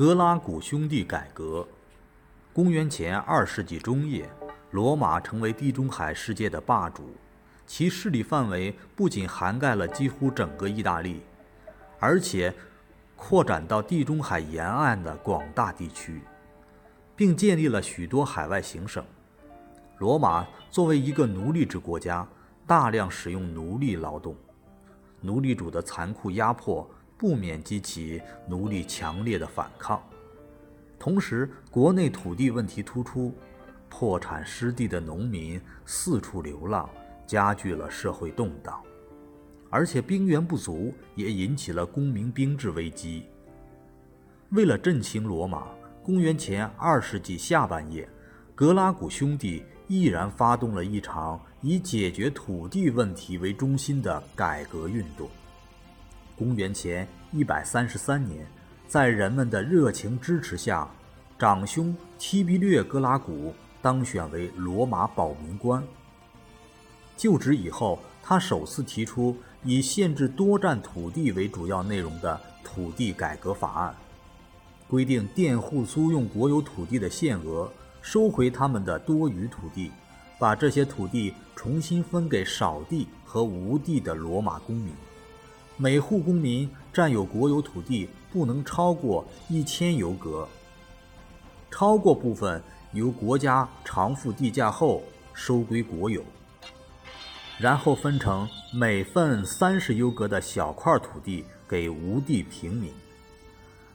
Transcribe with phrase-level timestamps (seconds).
[0.00, 1.68] 格拉古兄弟改革。
[2.54, 4.26] 公元前二世纪中叶，
[4.70, 7.14] 罗马成为地中海世界的霸主，
[7.66, 11.20] 其势力范围不仅涵盖了几乎整个意大利，
[11.98, 12.50] 而且
[13.14, 16.22] 扩展到地中海沿岸的广大地区，
[17.14, 19.04] 并建立了许多海外行省。
[19.98, 22.26] 罗马作为一个奴隶制国家，
[22.66, 24.34] 大量使用奴隶劳动，
[25.20, 26.90] 奴隶主的残酷压迫
[27.20, 28.18] 不免激起
[28.48, 30.02] 奴隶强烈的反抗。
[30.98, 33.34] 同时，国内土地问题突出，
[33.90, 36.88] 破产失地的农民四处流浪，
[37.26, 38.82] 加剧了社会动荡。
[39.68, 43.26] 而且兵源不足，也引起了公民兵制危机。
[44.52, 45.68] 为了振兴罗马，
[46.02, 48.08] 公元前二世纪下半叶，
[48.54, 55.28] 格拉古兄弟毅然发动了一场以解决土地问题为中心的改革运动。
[56.40, 58.46] 公元前一百三十三年。
[58.88, 60.88] 在人们的热情支持下，
[61.38, 65.84] 长兄提比略·格拉古当选为罗马保民官。
[67.16, 73.94] 就职以后，他首次提出以限制多占土地为主要内容的土地改革法案，
[74.88, 79.92] 规定佃户租用国有土地的限额，收回他们的多余土地，
[80.38, 84.92] 把这些土地重新分给少地和无地的罗马公民。
[85.82, 90.46] 每户公民占有国有土地不能超过一千尤格，
[91.70, 96.22] 超过部分由国家偿付地价后收归国有，
[97.58, 102.92] 然后分成每份三十尤格的小块土地给无地平民。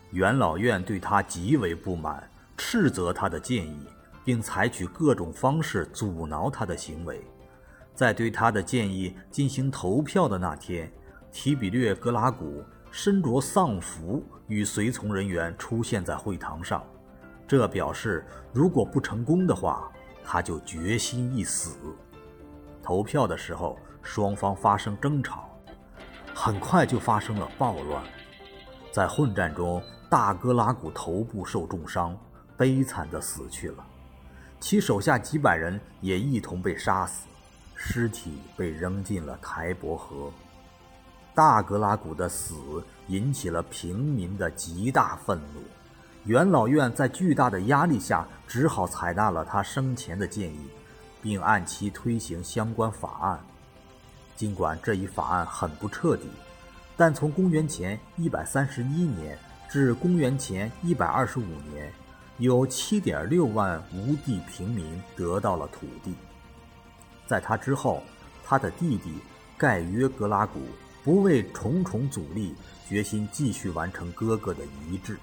[0.10, 3.78] 元老院对他极为不满，斥责他的建议，
[4.24, 7.22] 并采取各种方式阻挠他的行为。
[7.94, 10.92] 在对他的建议进行投票的那天。
[11.36, 16.82] 提比略·格拉古身着丧服，与随从人员出现在会堂上，
[17.46, 19.92] 这表示如果不成功的话，
[20.24, 21.76] 他就决心一死。
[22.82, 25.50] 投票的时候，双方发生争吵，
[26.34, 28.02] 很快就发生了暴乱。
[28.90, 32.18] 在混战中，大哥拉古头部受重伤，
[32.56, 33.86] 悲惨地死去了，
[34.62, 37.28] 其手下几百人也一同被杀死，
[37.76, 40.32] 尸体被扔进了台伯河。
[41.36, 42.56] 大格拉古的死
[43.08, 45.62] 引起了平民的极大愤怒，
[46.24, 50.70] 元老院在巨大的压力下只好采纳了他生前的建议，
[51.22, 53.38] 并按期推行相关法案。
[54.34, 56.30] 尽管这一法案很不彻底，
[56.96, 59.38] 但从公元前131年
[59.70, 61.92] 至公元前125年，
[62.38, 66.16] 有7.6万无地平民得到了土地。
[67.28, 68.02] 在他之后，
[68.46, 69.16] 他的弟弟
[69.58, 70.62] 盖约格拉古。
[71.06, 72.56] 不畏重重阻力，
[72.90, 75.16] 决心继续完成哥哥的遗志。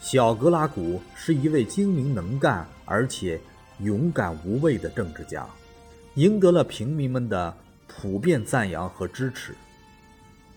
[0.00, 3.40] 小格拉古是一位精明能干而且
[3.78, 5.48] 勇敢无畏的政治家，
[6.16, 7.56] 赢得了平民们的
[7.86, 9.54] 普遍赞扬和支持。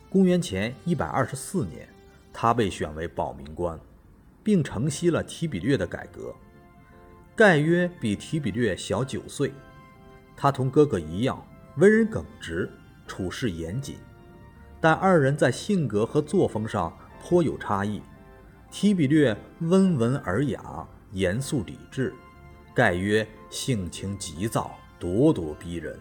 [0.09, 1.87] 公元前一百二十四年，
[2.33, 3.79] 他被选为保民官，
[4.43, 6.35] 并承袭了提比略的改革。
[7.37, 9.53] 盖约比提比略小九岁，
[10.35, 11.41] 他同哥哥一样，
[11.77, 12.69] 为人耿直。
[13.11, 13.97] 处事严谨，
[14.79, 18.01] 但二人在性格和作风上颇有差异。
[18.71, 22.13] 提比略温文尔雅、严肃理智，
[22.73, 25.99] 盖约性情急躁、咄咄逼人。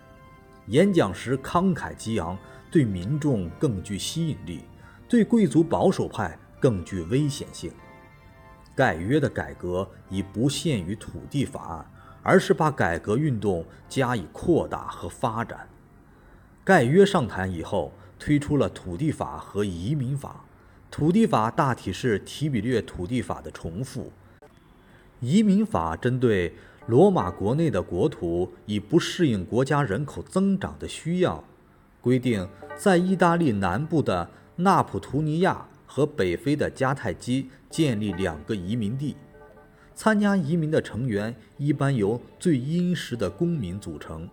[0.66, 2.38] 演讲时慷慨激昂，
[2.70, 4.60] 对民众更具吸引力，
[5.08, 7.72] 对贵族保守派更具危险性。
[8.76, 11.84] 盖约的改革已不限于土地法案，
[12.22, 15.68] 而是把改革运动加以扩大和发展。
[16.64, 20.44] 盖约上台以后，推出了土地法和移民法。
[20.90, 24.12] 土地法大体是提比略土地法的重复。
[25.20, 26.54] 移民法针对
[26.86, 31.44] 罗马国内的国土已不适应国家人口增长的需要，
[32.00, 39.16] 规定在意大利南部的纳普图尼亚和北非的迦太基建立两个移民地。
[39.94, 44.28] 参加移民的成员一般由最殷实的公民组成。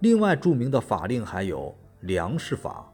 [0.00, 2.92] 另外著名的法令还有粮食法，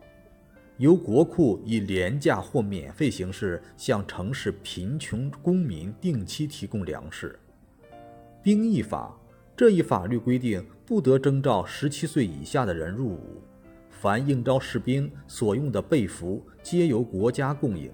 [0.77, 7.29] 由国库以廉价或免费形式向城市贫穷公民定期提供粮食；
[8.41, 9.19] 兵役法
[9.57, 13.43] 这一法律规定不得征召十七岁以下的人入伍，
[13.91, 17.91] 凡应召士兵所用的被服皆由国家供应；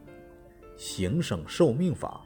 [0.77, 2.21] 行省受命法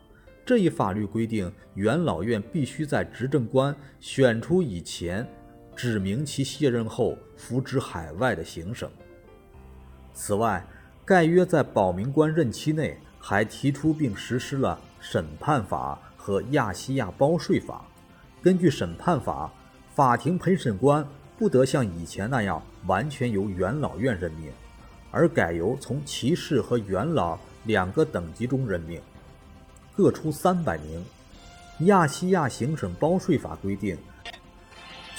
[0.44, 5.24] 这一法律规定元老院必须在执政官选出以前。
[5.74, 8.90] 指明其卸任后扶植海外的行省。
[10.14, 10.64] 此外，
[11.04, 17.84] 盖约在保民官任期内还提出并实施了审判法和亚细亚包税法。
[18.42, 19.52] 根据审判法，
[19.94, 21.06] 法庭陪审官
[21.38, 24.52] 不得像以前那样完全由元老院任命，
[25.10, 29.00] 而改由从骑士和元老两个等级中任命，
[29.96, 31.04] 各出三百名。
[31.86, 33.96] 亚细亚行省包税法规定，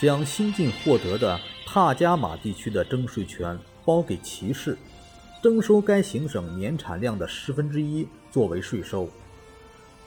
[0.04, 4.78] 将新近获得的帕加马地区的征税权包给骑士。
[5.42, 9.08] 征收该行省年产量的十分之一作为税收。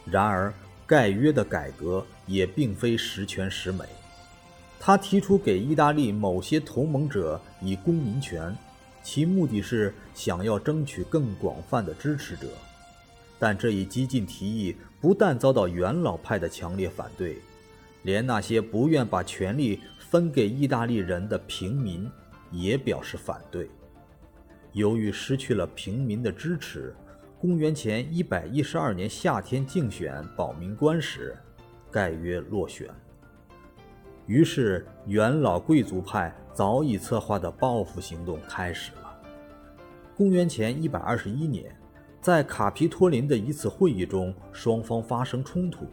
[0.05, 0.53] 然而，
[0.87, 3.87] 盖约的改革也并非十全十美。
[4.79, 8.55] 他提出给意大利某些同盟者以公民权，
[9.03, 12.49] 其目的是想要争取更广泛的支持者。
[13.39, 17.39] 但这一激进提议不但遭到元老派的强烈反对，
[18.07, 22.09] 连那些不愿把权力分给意大利人的平民
[22.53, 23.69] 也表示反对。
[24.71, 26.95] 由于失去了平民的支持，
[27.41, 31.37] 公元前一百一十二年夏天竞选保民官时，
[31.91, 32.89] 盖约落选。
[34.29, 39.21] 于是，元老贵族派早已策划的报复行动开始了。
[40.17, 41.77] 公元前一百二十一年，
[42.21, 45.87] 在卡皮托林的一次会议中，双方发生冲突，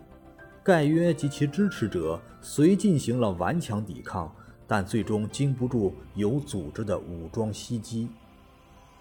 [0.63, 4.33] 盖约及其支持者虽进行了顽强抵抗，
[4.65, 8.07] 但最终经不住有组织的武装袭击。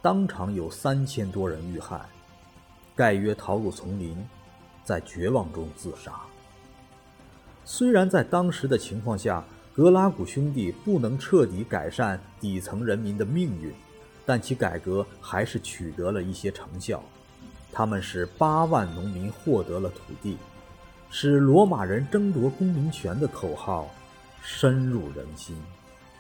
[0.00, 2.00] 当场有三千多人遇害，
[2.97, 4.17] 盖约逃入丛林，
[4.82, 6.12] 在绝望中自杀。
[7.64, 13.73] 虽然在当时的情况下，格拉古兄弟不能彻底改善底层人民的命运，
[14.26, 17.00] 但其改革还是取得了一些成效。
[17.70, 20.37] 他们使八万农民获得了土地，
[21.14, 23.87] 使罗马人争夺公民权的口号
[24.43, 25.55] 深入人心。